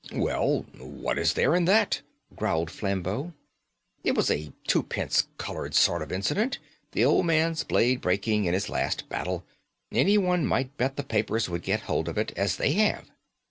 "Well, 0.15 0.63
what 0.79 1.19
is 1.19 1.33
there 1.33 1.53
in 1.53 1.65
that?" 1.65 2.01
growled 2.35 2.71
Flambeau; 2.71 3.33
"it 4.03 4.15
was 4.15 4.31
a 4.31 4.51
twopence 4.67 5.27
coloured 5.37 5.75
sort 5.75 6.01
of 6.01 6.11
incident; 6.11 6.57
the 6.93 7.05
old 7.05 7.27
man's 7.27 7.63
blade 7.63 8.01
breaking 8.01 8.45
in 8.45 8.55
his 8.55 8.67
last 8.67 9.07
battle. 9.09 9.45
Anyone 9.91 10.43
might 10.43 10.75
bet 10.75 10.95
the 10.95 11.03
papers 11.03 11.49
would 11.49 11.61
get 11.61 11.81
hold 11.81 12.09
of 12.09 12.17
it, 12.17 12.31
as 12.35 12.57
they 12.57 12.71
have. 12.73 13.09